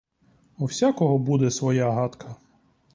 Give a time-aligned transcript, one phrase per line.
[0.57, 2.35] У всякого буде своя гадка.